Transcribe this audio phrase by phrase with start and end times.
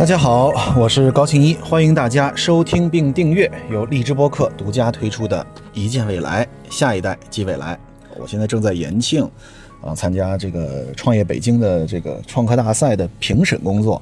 [0.00, 7.74] 大家好，我是高庆一，欢迎大家收听并订阅由荔枝播客独家推出的《一见未来，下一代即未来》。
[8.18, 9.30] 我现在正在延庆，
[9.82, 14.00] 啊，参加这个创业北京的这个创客大赛的评审工作。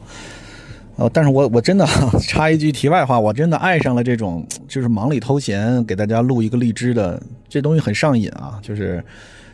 [0.94, 1.84] 呃，但是我我真的
[2.22, 9.04] 插一句题外话，我真的爱上了这种就是忙里偷闲给大家录一个荔枝的这东西很上瘾啊，就是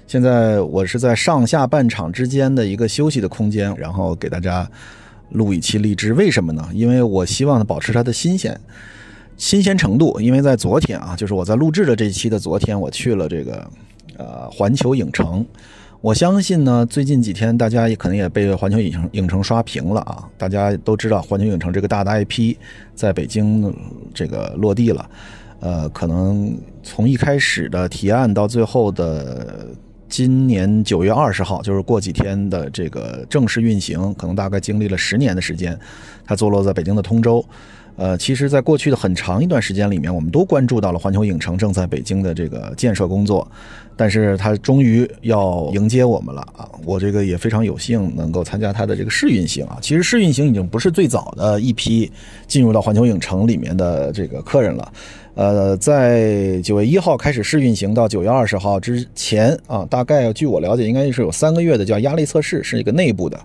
[0.07, 4.69] 现在我是在上下半场之间的一个休息的空间，然后给大家。
[5.35, 6.69] 录一期荔枝，为什么呢？
[6.73, 8.59] 因为我希望保持它的新鲜，
[9.37, 10.21] 新鲜程度。
[10.21, 13.71] 因为在昨天啊，就是我在录制的这一期的昨天，我去了这个
[14.17, 15.45] 呃环球影城。
[16.01, 20.29] 我相信呢，最近几天大家也可能也被环球影城影城刷屏了啊。
[20.39, 22.57] 大家都知道环球影城这个大的 IP
[22.95, 23.75] 在北京
[24.15, 25.11] 这个落地了，
[25.61, 29.67] 呃，可能从一开始的提案到最后的。
[30.15, 35.77] 今年九月二十号，就是过几天的这个正式运行，可能大概经历了十年的时间。
[36.25, 37.45] 它坐落在北京的通州。
[37.97, 43.45] 呃，其实，在过去的很长一段时间里面，我们都关注到了环球影城正在北京的这个建设工作。
[43.97, 46.69] 但是，它终于要迎接我们了啊！
[46.85, 49.79] 我这个也非常有幸能够参加它的这个试运行啊。
[49.81, 52.11] 其实，试运行已经不是最早的一批
[52.47, 54.93] 进入到环球影城里面的这个客人了。
[55.35, 63.41] 呃，在九月一号开始试运行到九月二十号之前啊，大概据我了解，应该是有三个月的叫压力测试，是一个内部的，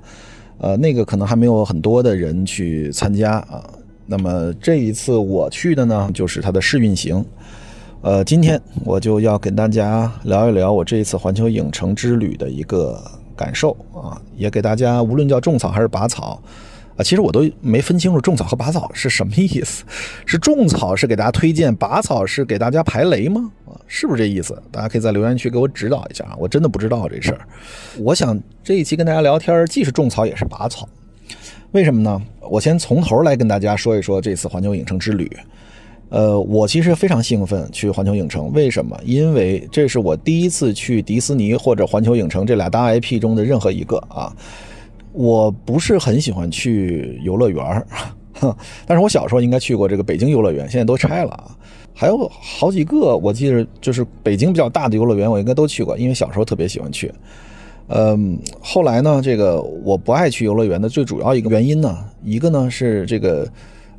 [0.59, 3.67] 呃，那个可能还没有很多的人去参加啊。
[4.05, 7.25] 那么这一次我去的呢，就是它的试运行。
[8.01, 13.01] 呃，今天我就要跟大家聊一聊我这一次环球影城之旅的一个
[13.35, 16.39] 感受啊，也给大家无论叫种草还是拔草。
[16.99, 19.85] 啊，其实我都没分清楚种草和拔草是什么意思，
[20.25, 23.49] 是种草是给大家推荐，拔草是给大家排雷吗？
[23.65, 24.61] 啊，是不是这意思？
[24.69, 27.39] 大家可以在留言区给我指导一下啊，我真的不知道这事儿。
[27.99, 30.89] 我想这一期跟大家聊天，既是种草也是拔草，
[31.71, 32.21] 为什么呢？
[32.41, 35.31] 我先从头来跟大家说一说这次环球影城之旅。
[36.09, 38.99] 呃，我其实非常兴奋去环球影城，为什么？
[39.05, 44.35] 因为这是我第一次去迪士尼或者环球影城这俩大 IP 中的任何一个啊。
[45.19, 47.85] 我不是很喜欢去游乐园儿，
[48.87, 51.51] 但是我小时候应该去过这个北京游乐园，现在都拆了啊。
[51.93, 57.11] 还有好几个，我记得就是北京比较大的游乐园，我应该都去过，因为小时候特别喜欢去。
[57.87, 63.45] 嗯，后来呢，这个我不爱去游乐园的最主要一个原因呢，一个呢是这个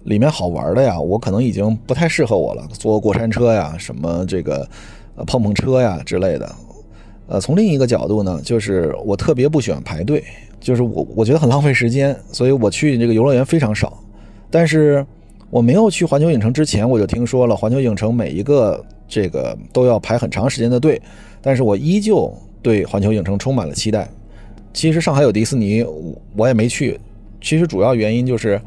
[0.04, 4.66] 里面好玩的呀，我可能已经不太适合我了，坐过山车呀，什么这个
[5.26, 6.50] 碰碰车呀之类的。
[7.26, 10.24] 呃，从另一个角度呢，就是我特别不喜欢排队。
[10.60, 13.98] 就是我，我觉得很浪费时间，所以我去这个游乐园非常少。
[14.50, 15.04] 但是
[15.48, 21.00] 我没有去环球影城之前，我就听说了环球影城每一个这个都要排很长时间的队。
[21.40, 24.08] 但是我依旧对环球影城充满了期待。
[24.72, 25.84] 其实上海有迪士尼，
[26.36, 27.00] 我也没去。
[27.40, 28.60] 其实主要原因就是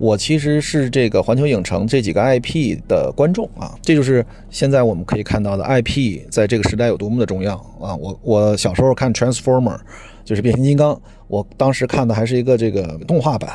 [0.00, 3.78] 我其实是这个环球影城这几个 IP 的观众啊。
[3.82, 7.94] 这就是现在我们可以看到的 IP 在这个时代有多么的重要啊！
[7.94, 9.78] 我我小时候看 Transformer。
[10.22, 13.50] 就是变形金刚，我当时看的还是一个这个动画版，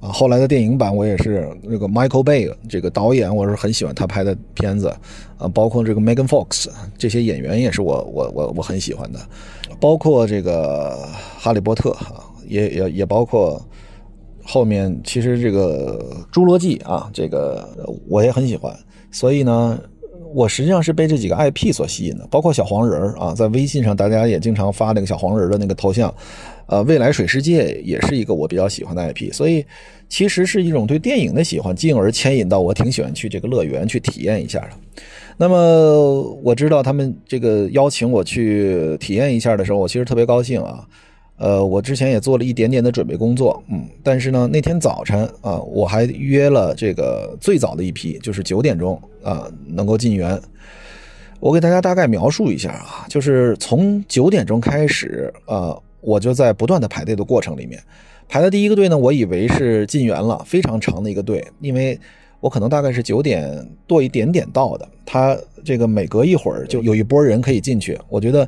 [0.00, 4.94] 啊，后来的电影版我也是那个 Michael Bay 这个导演，我是很喜欢他拍的片子，
[5.38, 6.66] 啊，包括这个 Megan Fox
[6.98, 9.18] 这些演员也是我我我我很喜欢的，
[9.80, 11.08] 包括这个
[11.38, 13.64] 哈利波特啊，也也也包括
[14.50, 17.68] 后面其实这个侏罗纪啊，这个
[18.08, 18.76] 我也很喜欢，
[19.10, 19.78] 所以呢。
[20.32, 26.14] 我实际上是被这几个 IP 所吸引的，包括小黄人啊，在微信上大家也经常发那个小黄人的那个头像，
[26.66, 29.66] 呃，未来水世界也是一个我比较喜欢的 IP，所以
[30.08, 34.70] 其实是一种对电影的喜欢，进而牵引到我挺喜欢去这个乐园去体验一下的。
[35.36, 40.86] 那么我知道他们这个邀请我去体验一下的时候，我其实特别高兴啊。
[41.40, 50.38] 呃，我之前也做了一点点的准备工作，嗯，但是呢，那天早晨啊，我还约了这个最早的一批，就是九点钟啊，能够进园。
[51.40, 57.82] 我给大家大概描述一下啊，就是从九点钟开始，呃，我就在不断的排队的过程里面，
[58.28, 61.98] 排的第一个队呢，我以为是进园了，非常长的一个队，因为
[62.40, 65.34] 我可能大概是九点多一点点到的，他
[65.64, 68.46] 这个每隔一会儿就有一波人可以进去，我觉得。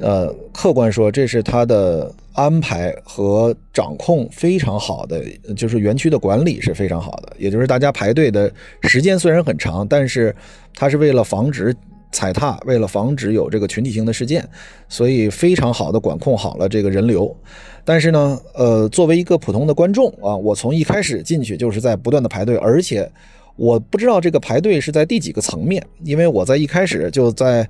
[0.00, 5.22] 呃，客观说，这是他的安排和掌控非常好的，
[5.54, 7.32] 就是园区的管理是非常好的。
[7.38, 8.50] 也就是大家排队的
[8.82, 10.34] 时间虽然很长，但是
[10.74, 11.74] 他是为了防止
[12.10, 14.42] 踩踏，为了防止有这个群体性的事件，
[14.88, 17.36] 所以非常好的管控好了这个人流。
[17.84, 23.06] 但是呢，呃，作为一个普通的观众啊，我从一开始进去就是在不断的排队，而且
[23.54, 27.68] 我不知道这个排队是在第几个层面，因为我在一开始就在。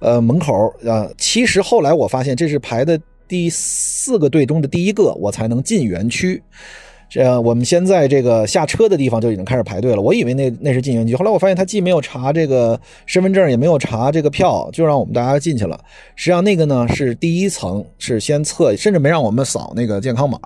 [0.00, 6.42] 呃，门口啊，其实后来我发现这是排的第四个队中的第一个，我才能进园区。
[7.10, 10.02] 这样我们先在这个下车的地方就已经开始排队了。
[10.02, 15.80] 我以为那那是进园区，后来我发现他既没有查这个身份证，也没有查这个票，就让我们大家进去了。
[16.16, 20.38] 实际上那个呢是第一层，是先测，甚至没让我们扫那个健康码，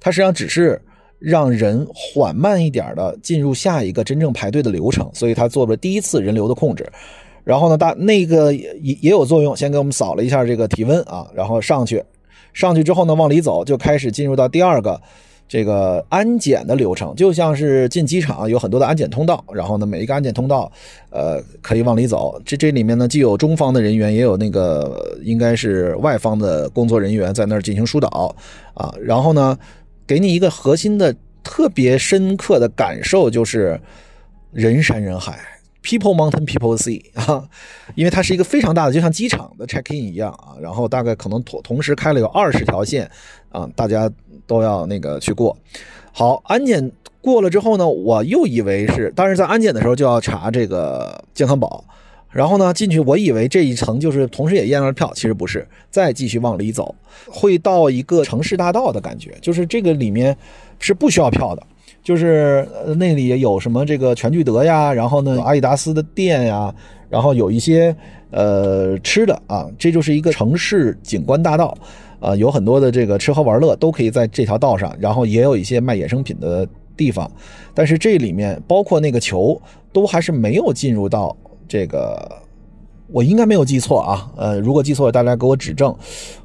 [0.00, 0.78] 他实际上只是
[1.18, 6.86] 让人缓慢一点的进入下一个真正排队的流程，所以他做了第一次人流的控制。
[7.44, 12.02] 然后呢，大那个也也有作用，先给我们扫了一下这个体温啊，然后上去，
[12.52, 15.00] 上去之后呢，往里走就开始进入到第二个。
[15.48, 20.72] 这个安检的流程就像是进机场有很多的安检通道，然后呢，每一个安检通道，
[21.10, 22.40] 呃，可以往里走。
[22.42, 28.34] 这这里面呢，既有中方的人员，也有那个应该是外方的工作人员在那儿进行疏导
[28.72, 28.94] 啊。
[28.98, 29.58] 然后呢，
[30.06, 31.14] 给你一个核心的、
[31.44, 33.78] 特别深刻的感受，就是
[34.52, 35.38] 人山人海
[35.82, 37.48] ，people mountain people sea 啊，
[37.94, 40.54] 因为它是一个非常大的，就像机场的 check in 一样啊。
[40.60, 43.10] 然后大概可能同同时开了有二十条线
[43.50, 44.10] 啊，大家。
[44.44, 45.56] 都要那个去过，
[46.12, 46.90] 好安检
[47.20, 51.84] 过了之后呢，我又以为是，但是在安检的时候就要查这个健康宝，
[52.28, 56.94] 然后呢进去，我以为这一层就是同时也验了票，其实不是，再继续往里走，
[57.30, 60.36] 会到一个城市大道的感觉，就是这个里面
[60.80, 61.62] 是不需要票的，
[62.02, 62.66] 就是
[62.96, 66.74] 那里有什么这个全聚德呀，然后呢阿迪达斯的店呀，
[67.08, 67.94] 然后有一些
[68.30, 71.76] 呃吃的啊，这就是一个城市景观大道。
[72.24, 76.64] 啊，有很多的这个吃喝玩乐都可以在这条道上，然后也有一些卖衍生品的
[76.96, 77.28] 地方，
[77.74, 79.60] 但是这里面包括那个球
[79.92, 82.30] 都还是没有进入到这个，
[83.08, 85.92] 我应该没有记错啊，呃，如果记错，大家给我指正。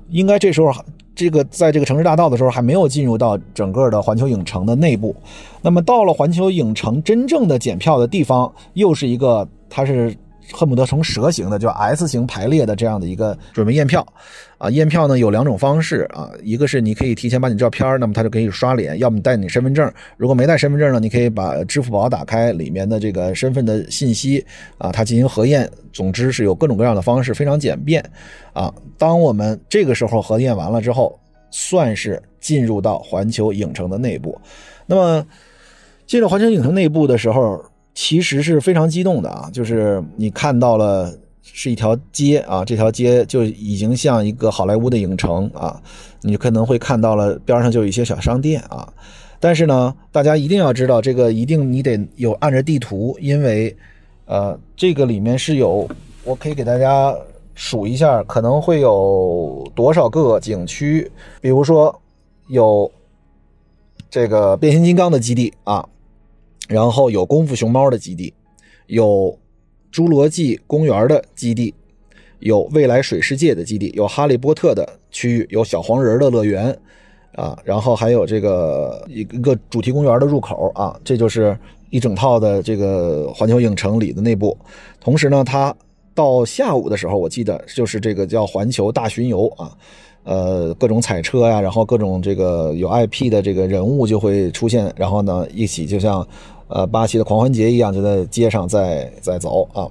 [0.10, 0.74] 应该这时候
[1.18, 5.16] 这个在这个城市大道的时候还没有进入到整个的环球影城的内部，
[5.64, 10.16] 那么到了环球影城真正的检票的地方，又是一个它是。
[10.54, 14.06] 恨不得从蛇形的，就 S 型排列的这样的一个准备验票，
[14.58, 24.46] 啊，验票呢有两种方式啊，一个是你可以提前把你照片，那么他就可以刷脸，要么带你身份证，如果没带身份证呢，你可以把支付宝打开，里面的这个身份的信息
[24.78, 25.70] 啊，它进行核验。
[25.92, 28.04] 总之是有各种各样的方式，非常简便
[28.54, 28.74] 啊。
[28.98, 31.20] 当我们这个时候核验完了之后，
[31.50, 34.40] 算是进入到环球影城的内部。
[34.86, 35.26] 那么
[36.06, 37.62] 进入环球影城内部的时候。
[38.00, 41.12] 其实是非常激动的啊，就是你看到了
[41.42, 45.82] 是一条街啊，这条街就已经像一个好莱坞的影城啊，
[46.22, 48.88] 你可能会看到了边上就有一些小商店啊，
[49.40, 53.76] 但是呢，大家一定要知道这个一定你得有按着地图，因为
[54.26, 55.90] 呃，这个里面是有，
[56.24, 57.12] 我可以给大家
[57.56, 61.12] 数一下，可能会有多少个景区，
[61.42, 62.00] 比如说
[62.48, 62.92] 有
[64.08, 65.84] 这个变形金刚的基地啊。
[66.68, 68.34] 然后有功夫熊猫的基地，
[68.88, 69.38] 有
[69.92, 71.74] 侏罗纪公园的基地，
[72.40, 76.78] 有未来水世界的基地，有哈利波特的区域，有小黄人的乐园，
[77.34, 81.58] 啊，然后还有这个一个主题公园的入口啊，这就是
[81.90, 84.58] 一整套的这个环球影城里的内部。
[85.00, 85.74] 同时呢，它
[86.14, 89.72] 到下午的时候，我记得就是这个叫环球大巡游啊。
[90.24, 96.28] 呃，各种彩车呀，然后各种这个有 IP 的这个人物就会出现，然后呢，一起就像
[96.68, 99.88] 呃巴西的狂欢节一样，就在街上在在走啊。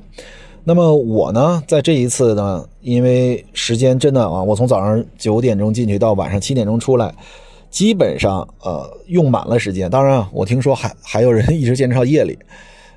[0.64, 7.14] 那么我呢，在这一次呢，因为时间真的啊，我从早上九点钟进去到晚上七点钟出来，
[7.70, 9.90] 基本上呃用满了时间。
[9.90, 12.38] 当然，我听说还还有人 一直坚持到夜里。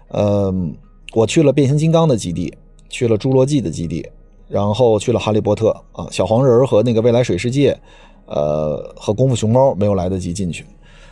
[0.07, 0.53] 呃，
[1.13, 2.53] 我去了变形金刚的基地，
[2.89, 4.05] 去了侏罗纪的基地。
[4.48, 7.79] 然后去了哈利波特啊，小黄人和那个未来水世界，
[8.25, 10.65] 呃，和功夫熊猫没有来得及进去。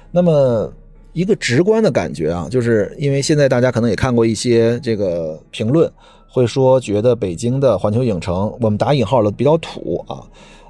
[0.09, 0.73] 那么
[1.17, 5.91] 一个直观的感觉啊，就是因为现在大家可能也看过一些这个评论，
[6.29, 10.21] 会说觉得北京的环球影城，我们打引号了比较土啊。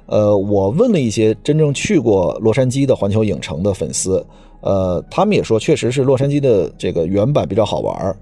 [0.06, 4.24] 呃，我问了一些真正去过洛杉矶的环球影城的粉丝，
[4.62, 8.16] 呃，他们也说确实是洛杉矶的这个原版比较好玩儿。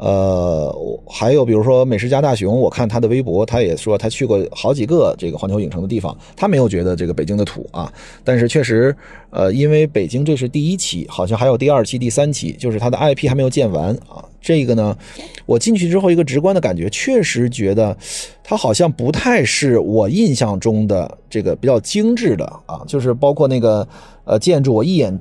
[0.00, 0.74] 呃，
[1.06, 7.92] 还有比如说美食家大熊，我看他的微博，他也说他去过好几个这个环球影城的地方，他没有觉得这个北京的土啊。
[8.24, 8.96] 但是确实，
[9.28, 14.24] 呃，因为北京这是第一期，好像还有第二期、第三期，就是它的 IP 还没有建完啊。
[14.40, 14.96] 这个呢，
[15.44, 17.94] 我进去之后一个直观的感觉，确实觉得
[18.42, 23.86] 它好像不太是我印象中的这个比较精致的啊，就是包括那个
[24.24, 25.20] 呃建筑，我一眼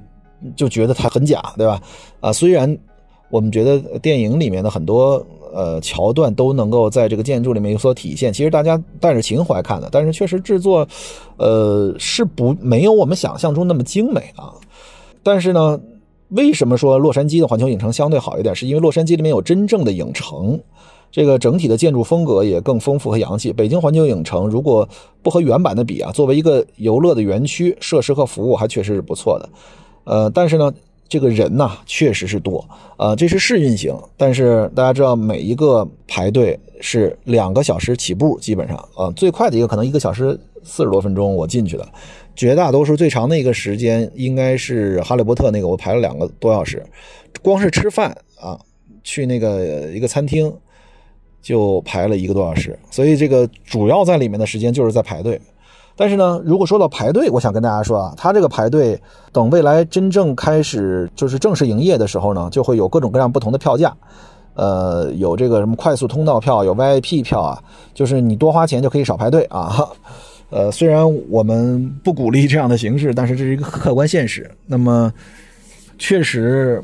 [0.56, 1.82] 就觉得它很假，对吧？
[2.22, 2.78] 啊，虽然。
[3.30, 8.34] 我们觉得电影里面的很多呃桥段都能够在这个建筑里面有所体现。
[8.34, 10.88] 其实大家带着情怀看的，但是确实制作，
[11.38, 14.54] 呃是不没有我们想象中那么精美啊。
[15.22, 15.80] 但是呢，
[16.30, 18.56] 为什么说洛杉矶的环球影城相对好一点？
[18.56, 20.60] 是因为洛杉矶里面有真正的影城，
[21.12, 23.54] 这个整体的建筑风格也更丰富和洋气。
[23.54, 24.88] 北京环球影城如果
[25.22, 29.50] 不和原版的比啊，作为一个游乐的园区，设施和服务还确实是不错的。
[30.06, 30.74] 呃，但是呢。
[31.10, 32.64] 这个人呐，确实是多，
[32.98, 41.90] 呃，这是试运行，但是大家知道，每一个排队是两个小时起步，基本上，啊，最快的一个可能一个小时四十多分钟我进去的，
[42.36, 46.86] 绝大多数最长的一个时间应该是哈利波特那个，我排了两个多小时，
[47.42, 48.60] 光是吃饭啊，
[49.04, 50.54] 去那个一个餐厅
[51.42, 55.42] 就排了一个多小时，所以这个主要在里面的时间就是在排队。
[56.00, 58.98] 但是呢，如果说到排队，我想跟大家说啊，它这个排队
[59.34, 63.94] 等未来真正开始就是正式营业的时候呢，就会有各种各样不同的票价，
[64.54, 67.62] 呃，有这个什么快速通道票，有 VIP 票啊，
[67.94, 69.86] 就是你多花钱就可以少排队啊。
[70.52, 74.50] 呃，虽然我们不鼓励这样的形式，但是这是一个客观现实。
[74.66, 75.12] 那么，
[75.98, 76.82] 确实，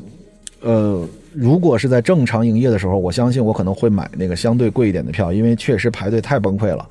[0.60, 6.86] 呃，如果是在正常营业的时候，我相信我可能会买那个相对贵一点的票，因为确实排队太崩溃了。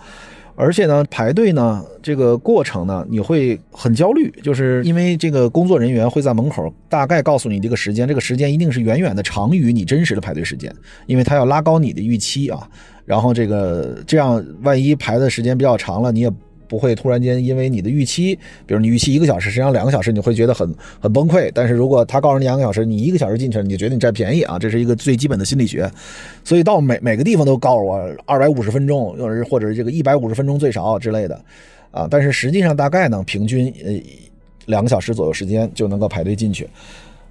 [0.55, 10.73] 而且呢，排队呢，这个过程呢，你会很焦虑，就是因为这个工作人员会在门口大概告诉你这个时间，这个时间一定是远远的长于你真实的排队时间，
[11.05, 12.67] 因为他要拉高你的预期啊。
[13.05, 16.31] 然后这个这样，万一排的时间比较长了，你也。
[16.67, 21.51] 不会突然间因为你的预期，比如你预期一个小时，实际上两个小时，你会觉得很很崩溃。
[21.53, 25.89] 但是如果他告诉你两个小时，你一个小时进去了，你就觉得你占便宜啊，这是一个最基本的心理学。
[26.43, 31.39] 所以到每每个地方都告诉我二百五十分钟，或者或者这个一百五十分钟最少之类的
[31.91, 32.07] 啊。
[32.09, 33.91] 但是实际上大概呢，平均呃
[34.65, 36.67] 两个小时左右时间就能够排队进去。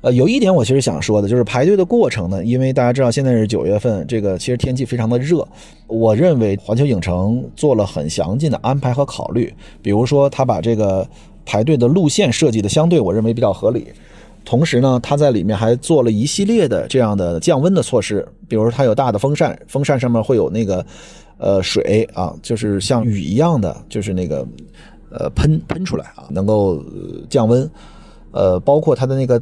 [0.04, 5.49] 呃，有一点我其实想说的，就是排队的过程呢，因为大家知道现在是九月份，这个其实天气非常的热。
[5.87, 11.08] 我认为环球影城做了很详尽的安排和考虑，比如说他把这个
[11.46, 13.87] 排队的路线设计的相对我认为比较合理，
[14.44, 20.84] 同时呢，他在里面还做了一系列的这样的降温的措施，比如说它有大的风扇，风扇上面会有那个
[21.38, 24.46] 呃水啊，就是像雨一样的，就是那个
[25.11, 26.84] 呃喷喷出来啊，能够
[27.30, 27.66] 降温。
[28.32, 29.40] 呃，包括它的那个。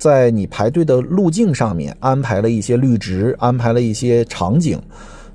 [0.00, 4.80] 在你排队的路径上面安排了一些绿植，安排了一些场景，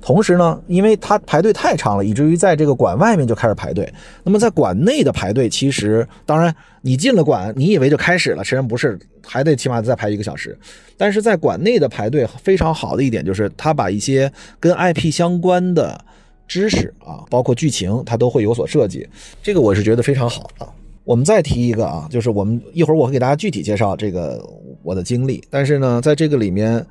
[0.00, 3.88] 同时呢，因为它排队太长了，以至于在这个馆外面就开始排队。
[4.24, 10.58] 那么在馆内的排队，其实当然你进了馆，你以为就开始了，实际上不是，还得起码再排一个小时。
[10.96, 16.04] 但是在馆内的排队非常好的一点就是，它把一些跟 IP 相关的
[16.48, 19.08] 知识啊，包括剧情，它都会有所设计，
[19.44, 20.68] 这个我是觉得非常好的。
[21.06, 24.44] 我们再提一个啊，就是我们一会儿我会给大家具体介绍这个
[24.82, 25.42] 我的经历。
[25.48, 26.84] 但是呢，在这个里面，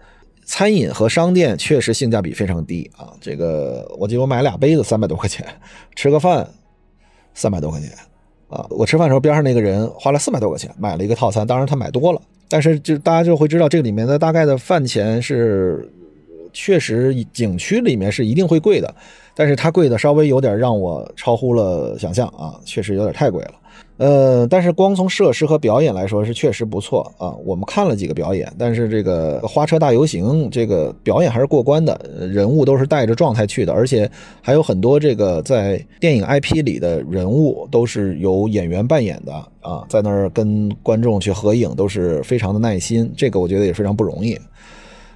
[0.45, 3.11] 餐饮和商店确实性价比非常低啊。
[3.19, 5.45] 这个我记得我买俩杯子三百多块钱，
[5.97, 6.49] 吃个饭
[7.33, 7.89] 三百多块钱
[8.47, 8.65] 啊。
[8.69, 15.91] 我吃饭的时候边上那个人花了四百多块钱买了一个套餐，当然他买多了，但是就大家就会知道这里面的大概的饭钱是
[16.53, 18.95] 确实景区里面是一定会贵的，
[19.35, 23.55] 但是它贵的稍微有点让我超乎了想象啊，确实有点太贵了。
[23.97, 27.31] 呃，但是光从设施和表演来说是确实不错啊。
[27.45, 31.97] 我们看了几个表演，但是这个花车大游行这个表演还是过关的，
[32.29, 34.09] 人物都是带着状态去的，而且
[34.41, 44.37] 还有很多这个在电影 IP 里的人物都是由演员扮演的啊，在那儿跟观众去合影都是非常的耐心，这个我觉得也非常不容易。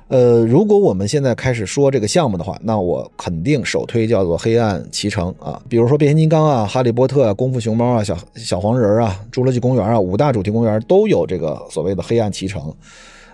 [0.09, 12.73] 呃，如果我们现在开始说这个项目的话，那我肯定首推叫做《黑暗骑乘》啊，比如说变形金刚啊、哈利波特啊、功夫熊猫啊、小小黄人啊、侏罗纪公园啊，五大主题公园都有这个所谓的黑暗骑乘。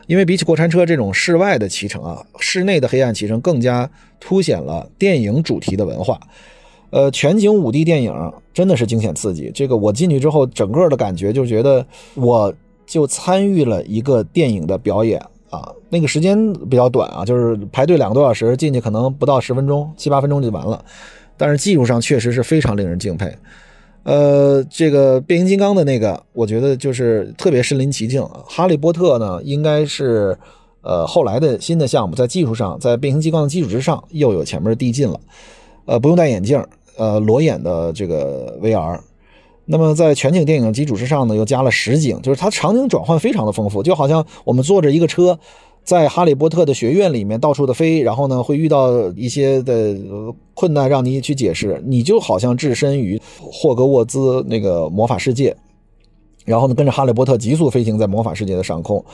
[0.07, 3.89] 因为比起过山车这种室外的骑乘啊，室内的黑暗骑乘更加
[4.19, 6.19] 凸显了电影主题的文化。
[6.89, 9.49] 呃，全景五 D 电影真的是惊险刺激。
[9.55, 12.53] 这个我进去之后，整个的感觉就觉得我
[12.85, 15.21] 就参与了一个电影的表演。
[15.89, 20.83] 那个时间比较短啊，就是排队两个多小时进去，可能不到十分钟，七八分钟就完了。
[21.37, 23.33] 但是技术上确实是非常令人敬佩。
[24.03, 28.23] 呃，这个变形金刚的那个，我觉得就是特别身临其境。
[28.47, 30.37] 哈利波特呢，应该是
[30.81, 35.19] 呃后来的新的项目，在技术上，在变形金刚的基础之上，又有前面递进了。
[35.85, 36.63] 呃，不用戴眼镜，
[36.97, 38.99] 呃，裸眼的这个 VR。
[39.65, 45.39] 那么在全景电影基础之上呢，又加了实景，就是它场景转换非常的丰富，就好像我们坐着一个车，
[45.85, 49.95] 在哈利波特的学院里面到处的飞，然后呢会遇到一些的
[50.55, 55.55] 困难，让你去解释，你就好像置身于霍格沃兹那个魔法世界，
[56.43, 59.05] 然后呢跟着哈利波特急速飞行在魔法世界的上空，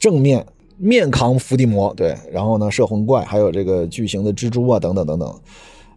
[0.00, 0.44] 正面
[0.76, 5.32] 面扛伏地魔，对，然后呢摄魂怪，还有这个巨型的蜘蛛啊等等等等。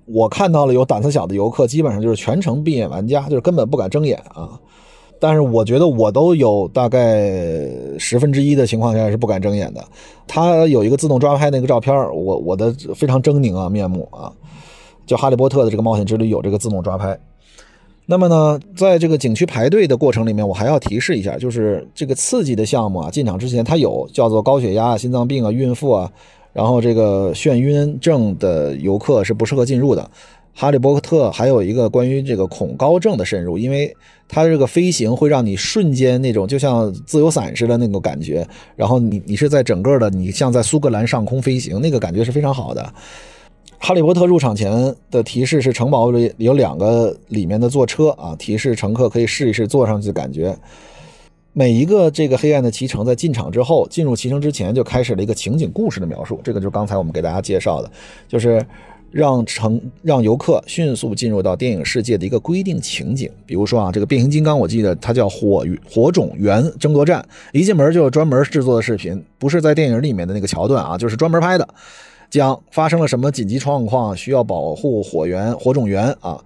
[0.05, 4.59] 我看到了有胆子小的游客，基本上就是全程闭眼玩家，就是根本不敢睁眼啊。
[5.19, 9.83] 但是我觉得我都有大概十分之一的情况下是不敢睁眼的。
[10.25, 14.31] 它有一个自动抓拍那个照片，我我的非常狰狞啊面目啊。
[15.05, 17.19] 就哈利波特的这个冒险之旅有这个自动抓拍。
[18.05, 26.11] 那么呢，在这个景区排队的过程里面，我还要提示一下，就是这个刺激的项目啊，进场之前它有叫做高血压、心脏病啊、孕妇啊，
[26.53, 30.09] 然后这个眩晕症的游客是不适合进入的。
[30.53, 33.95] 哈利波特还有一个关于这个恐高症的渗入，因为
[34.27, 42.93] 它这个飞行会让你瞬间那种就像自由伞似的那种感觉，然后你你是在整个的你像在苏格兰上空飞行，那个感觉是非常好的。
[43.77, 50.53] 哈利波特入场前的提示是城堡里有两个里面的坐车啊，提示乘客可以试一试坐上去的感觉。
[51.53, 57.89] 每一个这个黑暗的骑乘在进场之后，进入骑乘之前就开始了一个情景故事的描述，这个就是刚才我们给大家介绍的，
[58.27, 58.63] 就是
[59.11, 63.29] 让乘让游客迅速进入到电影世界的一个规定情景。
[63.45, 71.67] 比如说啊，这个变形金刚，我记得它叫火火种源争夺战，一进门就有专门制作的视频，不是在电影里面的那个桥段啊，就是专门拍的。
[72.29, 76.39] 讲发生了什么紧急状况，需要保护火源、火种源啊？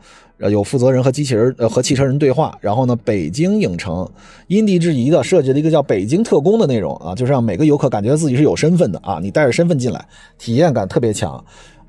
[0.49, 2.57] 有负责人和机器人和汽车人对话。
[2.59, 4.09] 然后呢，北京影城
[4.47, 10.05] 因地制宜的设计了一个叫“北京特工”的内容啊，就是让每个游客感觉自己是有身份的啊，你带着身份进来，
[10.37, 11.43] 体验感特别强。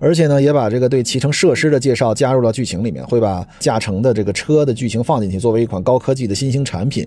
[0.05, 7.07] 而且呢，也把这个对骑乘设施的介绍加入了剧情里面，会把驾乘的这个车的剧情放进去，作为一款高科技的新兴产品，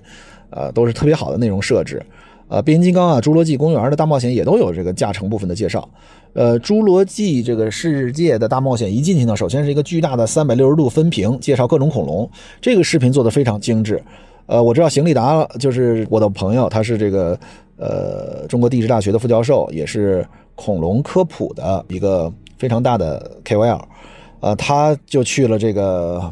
[0.49, 2.01] 呃，都是特别好的内容设置。
[2.47, 5.87] 呃，变形金刚啊，侏罗纪公园的大冒险也都有这个驾乘部分的介绍。
[6.33, 12.27] 呃，侏罗纪这个世界的大冒险一进去呢，首先是一个巨大的三百六十度分屏，介绍各种恐龙。
[12.59, 14.01] 这个视频做的非常精致。
[14.47, 17.37] 呃，我知道邢立达就是我的朋友，他是这个
[17.75, 20.25] 呃中国地质大学的副教授，也是
[20.55, 23.81] 恐龙科普的一个非常大的 KOL。
[24.39, 26.31] 呃，他就去了这个。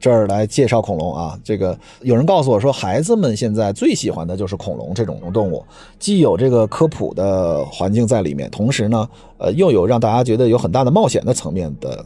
[0.00, 5.64] 这儿来介绍恐龙啊，这个有人告诉我说，孩子们现在最喜欢的就是恐龙这种动物，
[6.00, 12.04] 既有这个科普的环境在里面，同时呢，呃，又有让大家觉得有很大的冒险的层面的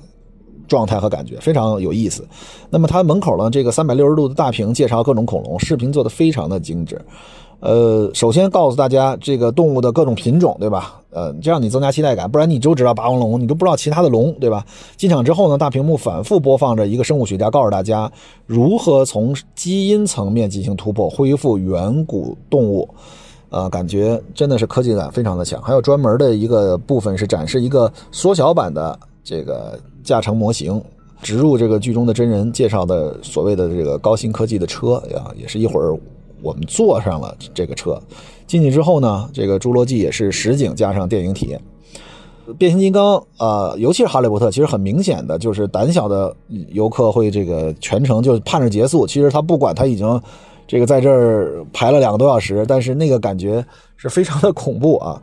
[0.69, 2.29] 状态和感觉，非常有意思。
[2.69, 7.01] 那么它门口呢，这个三百六十度的大屏介绍各种恐龙，视频做的非常的精致。
[7.59, 11.01] 呃，首先告诉大家这个动物的各种品种，对吧？
[11.11, 14.65] 呃，这样你增加期待感，不然你就知道霸王龙，你都不知道其他的龙，对吧？
[14.97, 18.11] 进场之后呢，大屏幕反复播放着一个生物学家告诉大家
[18.45, 22.87] 如何从基因层面进行突破，恢复远古动物。
[23.49, 25.61] 呃，感觉真的是科技感非常的强。
[25.63, 30.83] 还有专门的一个部分是展示一个缩小版的这个驾乘模型，
[31.23, 35.97] 植入这个剧中的真人介绍的所谓的这个高新科技的车呀，也是一会儿。
[36.43, 38.01] 我们坐上了这个车，
[38.47, 41.61] 进去之后呢，这个侏罗纪也是实景加上电影体验。
[42.59, 46.35] 变形金刚啊，尤其是哈利波特，其实很明显的就是胆小的
[46.69, 49.05] 游客会这个全程就盼着结束。
[49.05, 50.21] 其实他不管他已经
[50.67, 53.65] 这个在这儿排了两个多小时，但是那个感觉
[53.97, 55.21] 是非常的恐怖啊。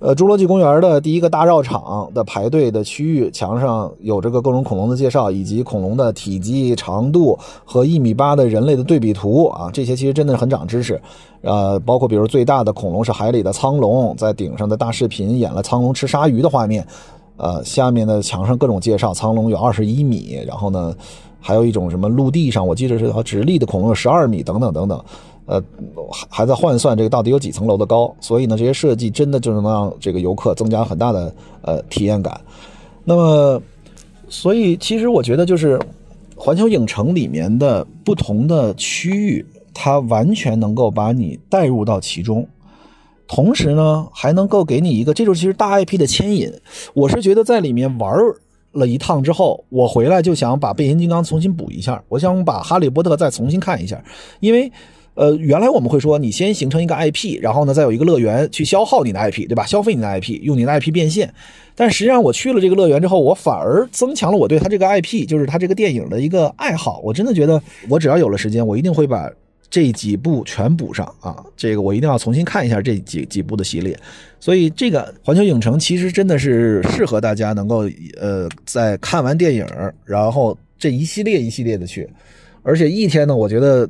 [0.00, 10.98] 呃，侏罗纪公园的第一个大绕场的排队的区域墙上有这个各种恐龙的介绍，以及恐龙的体积、长度和一米八的人类的对比图啊，这些其实真的是很长知识。
[11.42, 16.86] 呃，包括比如最大的恐龙是海里的苍龙，在顶上的大视频演了苍龙吃鲨鱼的画面。
[17.36, 20.94] 呃，下面的墙上各种介绍，苍龙有二十一米，然后呢，
[21.40, 25.04] 还有一种什么陆地上，我记得是直立的恐龙有十二米，等等等等。
[25.46, 25.60] 呃，
[26.12, 32.40] 还还在换算这个到底有几层楼的高，所以呢，这些设计真的就能让这个游客增加很大的呃体验感。
[33.02, 33.60] 那么，
[34.28, 35.80] 所以其实我觉得就是
[36.36, 42.46] 环球影城里面的不同的区域，它完全能够把你带入到其中，
[43.26, 46.52] 同时呢，还能够给你一个，这就是其实大 IP 的牵引。
[46.94, 48.16] 我是觉得在里面玩
[48.70, 54.00] 了一趟之后，我回来就想把变形金刚重新补一下，我想把哈利波特再重新看一下，
[54.38, 54.70] 因为。
[55.14, 59.66] 呃，原来我们会说，你先形成一个 IP，然后呢，再有一个乐园去消耗你的 IP，对吧？
[59.66, 61.32] 消费你的 IP，用你的 IP 变现。
[61.74, 67.00] 但实际上，我去了这个乐园之后，我反而增强了我对他这个 IP，就是他这个电影的一个爱好。
[67.04, 69.28] 我真的觉得，我只要有了时间，我一定会把
[69.68, 71.44] 这几部全补上啊！
[71.56, 73.98] 这个我一定要重新看一下这几几部的系列。
[74.38, 79.66] 所以，这个环球影城其实真的是适合大家能够呃，在看完电影，
[80.04, 82.08] 然后这一系列一系列的去，
[82.62, 83.86] 而且一天呢，我觉得。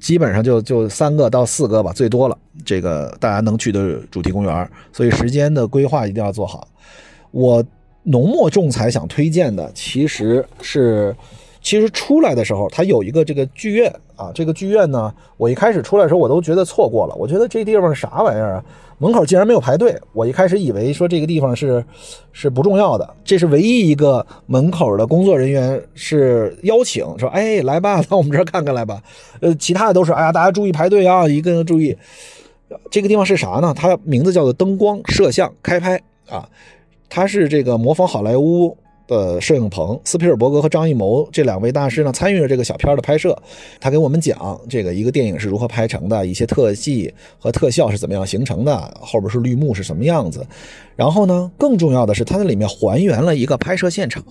[0.00, 2.36] 基本上就就三个到四个吧，最多了。
[2.64, 6.66] 这个大家能去的主题公园，所以时间的规划一定要做好。
[7.30, 7.62] 我
[8.02, 11.14] 浓墨重彩想推荐的其实是，
[11.62, 18.64] 其实出来的时候它有一个这个剧院啊，这个剧院呢，我一开始出来的时候我都觉得错过了，我觉得这地方啥玩意儿啊？
[19.00, 21.82] 门口竟然没有排队，我一开始以为说这个地方是
[22.32, 29.02] 是不重要的，这是唯一一个门口的工作人员是邀请说，哎，来吧， 到我们这儿看看来吧。
[29.40, 31.96] 呃，其他的都是，哎呀，大家注意排队啊，一个人注意。
[32.90, 33.74] 这个地方是啥呢？
[33.74, 36.46] 它名字叫做灯光摄像开拍啊，
[37.08, 38.76] 它是这个模仿好莱坞
[39.10, 43.36] 的摄影棚，斯皮尔伯格和张艺谋这两位大师呢参与了这个小片的拍摄。
[43.80, 50.46] 他给我们讲这个一个电影是如何拍成的，一些特技和特效是怎么样形成的，后边是绿幕是什么样子。
[50.94, 54.22] 然后呢，更重要的是，他在里面还原了一个拍摄现场，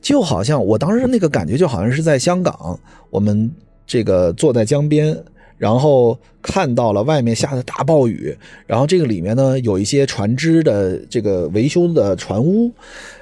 [0.00, 2.78] 就好像我当时那个感觉，就好像是在香港，
[3.10, 3.50] 我们
[3.84, 5.18] 这个坐在江边。
[5.56, 12.70] 然后看到了外面下的大暴雨，然后这个里面呢有一些船只的这个维修的船屋，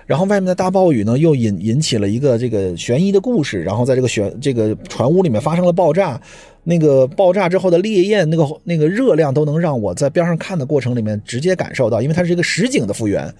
[0.06, 6.20] 然后外面的大暴雨呢又引引起了一个这个悬疑的故事，然后在这个悬这个船屋里面发生了爆炸，
[6.64, 13.32] 那个爆炸之后的烈焰，那个那个热量都能让我在边上看的过程里面直接感受到，因为它是一个实景的复原，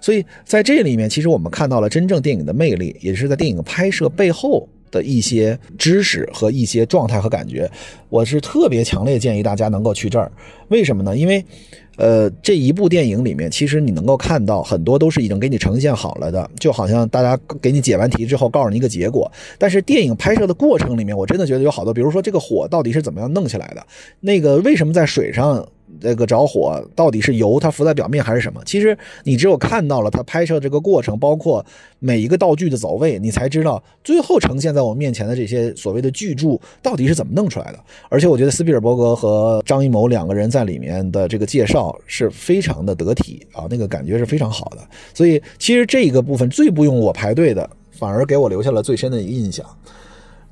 [0.00, 4.68] 所以在这里面其实我们看到了真正电影的魅力，也是在电影拍摄背后。
[4.90, 7.70] 的一些知识和一些状态和感觉，
[8.08, 10.30] 我是特别强烈建议大家能够去这儿。
[10.68, 11.16] 为什么呢？
[11.16, 11.44] 因为，
[11.96, 19.30] 呃，这一部电影里面，其实你能够看到很多都是已经给你呈现好了的，就好像大家给你解完题之后，告诉你一个结果。
[19.58, 23.84] 但是电影拍摄的过程里面，我真的觉得有好多，比如说这个火到底是怎么样弄起来的，
[24.20, 25.68] 那个为什么在水上？
[26.00, 28.62] 这个着火到底是油它浮在表面还是什么？
[28.64, 31.64] 其实你只有看到了它拍摄这个过程，包括
[31.98, 37.78] 每一个道具的走位，你才知道最后呈现在我们面前的这些所谓的巨著到底是怎么弄出来的。
[38.08, 44.78] 而且我觉得斯皮尔伯格和张艺谋两个人在里面的这个介绍是非常的得体啊，那个感觉是非常好的。
[45.12, 49.66] 所以其实这个部分最不用我排队的，反而给我留下了最深的印象。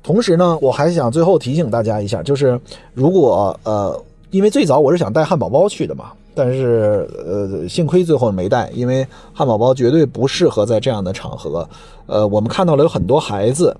[0.03, 2.59] 同时呢，我还想最后提醒大家一下，就是
[2.93, 4.03] 如果呃。
[4.31, 11.67] 因为最早我是想带汉堡包去的嘛，但是呃，幸亏最后没带，因为汉堡包绝对不适合在这样的场合。
[12.05, 13.75] 呃，我们看到了有很多孩子，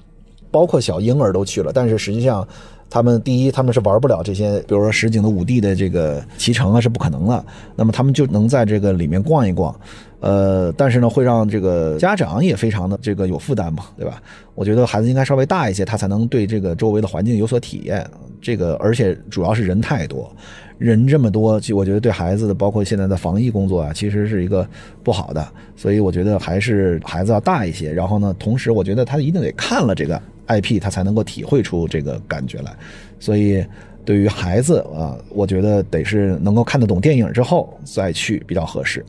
[0.49, 2.47] 包括小婴儿都去了，但是实际上
[2.89, 9.73] 他们第一他们是玩不了这些，比如说实景的五 D 的这个骑乘啊是不可能的，那么他们就能在这个里面逛一逛。
[10.21, 14.21] 呃，但是呢，会让这个家长也非常的这个有负担嘛，对吧？
[14.54, 18.06] 我觉得孩子应该稍微大一些，他才能对这个周围的环境有所体验。
[18.41, 20.30] 这个而且主要是人太多，
[20.78, 24.67] 人这么多，就我觉得对孩子的，包括现在的防疫工作啊，其实是一个
[25.04, 25.47] 不好的。
[25.78, 27.93] 所以我觉得还是孩子要大一些。
[27.93, 32.75] 然后呢，同时我觉得他一定得看了这个 IP，他才能够体会出这个感觉来。
[33.19, 33.65] 所以
[34.03, 39.05] 对于孩子啊，我觉得得是能够看得懂电影之后再去比较合适。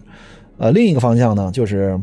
[0.58, 1.98] 呃，另一个方向呢，就是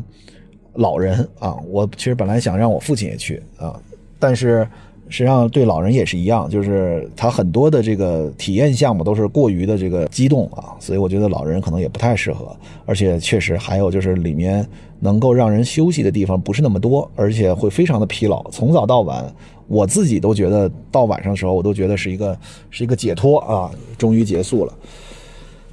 [0.74, 1.54] 老人啊。
[1.66, 3.80] 我其实本来想让我父亲也去啊，
[4.18, 4.66] 但是
[5.08, 12.54] 实际上对老人也是一样，就是他很多的这个体验项目都是过于的这个激动啊，所以我觉得老人可能也不太适合。
[12.86, 14.66] 而且确实还有就是里面
[15.00, 19.24] 能够让人休息的地方不是那么多，而且会非常的疲劳，从早到晚，
[19.66, 22.36] 我自己都觉得到晚上的时候，我都觉得是一个
[22.70, 24.72] 是一个解脱啊，终于结束了。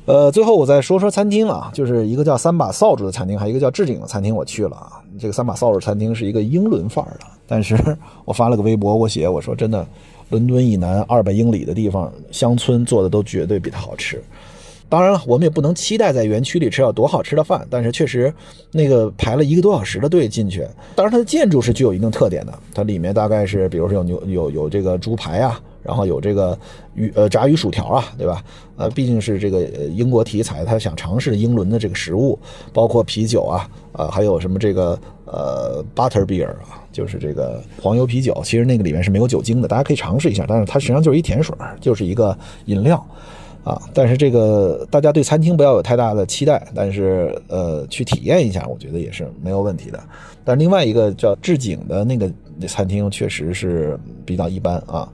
[0.05, 5.01] 呃，最后我再说说餐厅啊，就是一个叫三把扫帚的餐厅，还有一个叫置景的餐厅，我去了啊。
[5.17, 7.75] 这个三把扫帚餐厅是一个英伦范儿的，但是
[8.25, 9.87] 我发了个微博，我写我说真的，
[10.29, 14.21] 伦敦以南二百英里的地方，乡村做的都绝对比它好吃。
[14.87, 18.33] 当然了，我们也不能期待在园区里吃到多好吃的饭，但是确实
[18.71, 20.65] 那个排了一个多小时的队进去。
[20.95, 25.59] 当然，它的建筑是具有一定特点的，它里面大概是比如说有牛有有这个猪排啊。
[25.85, 26.57] 然后有这个
[26.95, 28.43] 鱼呃炸鱼薯条啊，对吧？
[28.77, 32.37] 呃，毕竟是这个英国题材，他想尝试英伦的这个食物，
[32.73, 38.37] 包括啤酒啊，呃，还有什么这个呃 butter beer 啊，就是这个黄油啤酒。
[38.43, 40.43] 其实那个里面是没有酒精的，大家可以尝试一下。
[40.45, 43.01] 但是它实际上就是一甜水，就是一个饮料
[43.63, 43.81] 啊。
[43.93, 49.97] 但是这个大家对餐厅不要有太大的期待，但是呃去体验一下，我觉得也是没有问题的。
[50.43, 52.29] 但另外一个叫置景的那个
[52.67, 55.09] 餐厅确实是比较一般啊。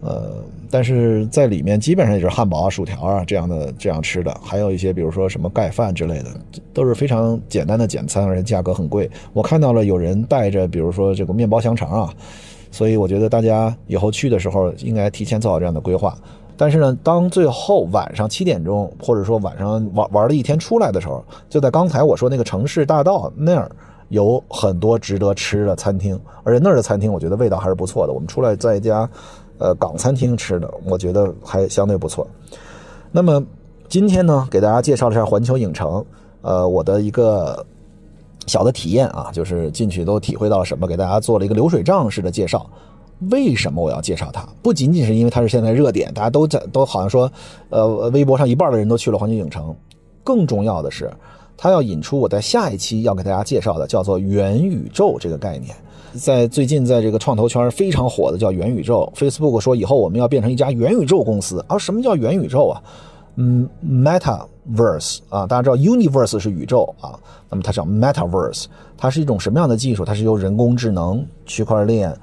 [0.00, 6.26] 呃，但是在里面基本上也是汉堡啊、薯条啊这样的这样吃的，还有一些比如说什么盖饭之类的，
[6.72, 9.10] 都是非常简单的简餐，而且价格很贵。
[9.32, 12.14] 我看到了有人带着，比如说这个面包香肠啊，
[12.70, 16.16] 所以我觉得大家以后去的时候应该提前做好这样的规划。
[16.56, 23.68] 但是呢，当最后晚上七点钟，或者说晚上玩玩了一天出来的时候，就在刚才我说那个城市大道那儿
[24.10, 28.12] 有很多值得吃的餐厅，而且那儿的餐厅我觉得味道还是不错的。
[28.12, 29.10] 我们出来在一家。
[29.58, 32.26] 呃，港餐厅吃的，我觉得还相对不错。
[33.10, 33.44] 那么
[33.88, 36.04] 今天呢，给大家介绍了一下环球影城，
[36.42, 37.64] 呃，我的一个
[38.46, 42.68] 小的体验啊，就是进去都体会到了什么，给大家做了一个流水账式的介绍。
[43.30, 44.46] 为什么我要介绍它？
[44.62, 47.30] 不仅仅是因为它是现在热点，大家都在都好像说，
[47.68, 49.74] 呃，微博上一半的人都去了环球影城。
[50.22, 51.10] 更重要的是，
[51.56, 55.74] 它要引出我在下一期要给大家介绍的，叫做元宇宙这个概念。
[56.14, 59.10] 在最近，在这个创投圈非常火的叫元宇宙。
[59.16, 61.76] Facebook 说以后我们要变成一家元宇宙公司啊？
[61.76, 62.82] 什么叫元宇宙啊？
[63.36, 67.18] 嗯，Metaverse 啊，大家知道 Universe 是宇宙啊，
[67.48, 68.64] 那么它叫 Metaverse，
[68.96, 70.04] 它是一种什么样的技术？
[70.04, 72.14] 它是由人工智能、区块链、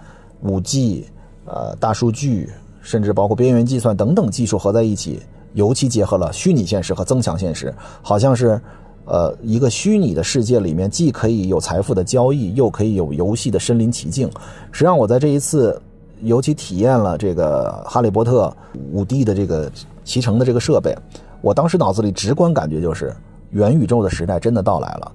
[0.42, 1.06] 五 G、
[1.46, 2.50] 呃大数据，
[2.82, 5.22] 甚至包括边缘计算等等技术合在一起，
[5.54, 8.60] 尤其结合了虚拟现实和增强现实，好像是。
[9.06, 14.28] 呃，一个虚拟的世界里面，既可以有财富的交易，又可以有游戏的身临其境。
[14.72, 15.80] 实际上，我在这一次
[16.22, 18.52] 尤其体验了这个《哈利波特》
[18.92, 19.72] 五 D 的这个
[20.04, 20.96] 骑乘的这个设备，
[21.42, 23.16] 我当时脑子里直观感觉就是，
[23.52, 25.12] 元宇宙的时代真的到来了。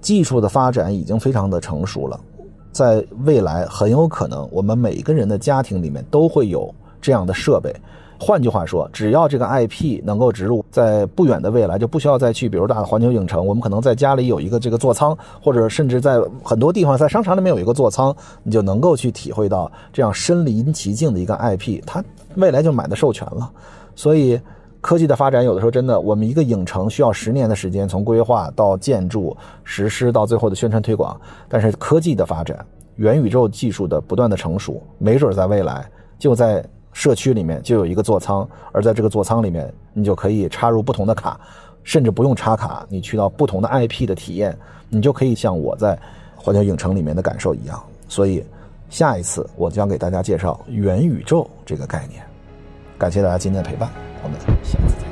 [0.00, 2.18] 技术的发展已经非常的成熟了，
[2.72, 7.72] 在未来很有可能，我们每个人的家庭里面都会有这样的设备。
[8.24, 22.00] 换句话说，只要这个 IP 能够植入，在不远的未来就不需要再去，比如大的环球影城，我们可能在家里有一个这个座舱，或者甚至在很多地方，在商场里面有一个座舱，你就能够去体会到这样身临其境的一个 IP，它
[22.36, 23.50] 未来就买的授权了。
[23.96, 24.40] 所以，
[24.80, 35.84] 科技的发展有的时候真的，我们一个影城需要十年的时间，从规划到建筑、实施到最后的宣传推广，但是科技的发展、元宇宙技术的不断的成熟，没准在未来
[36.20, 36.64] 就在。
[36.92, 41.40] 社区里面就有一个座舱，而在这个座舱里面，你就可以插入不同的卡，
[41.82, 44.56] 甚至不用插卡，你去到不同的 IP 的体验，
[44.88, 45.98] 你就可以像我在
[46.36, 47.82] 环球影城里面的感受一样。
[48.08, 48.44] 所以，
[48.90, 52.22] 下一次我将给大家介绍元宇宙这个概念。
[52.98, 53.90] 感谢大家今天的陪伴，
[54.22, 55.11] 我们下次再见。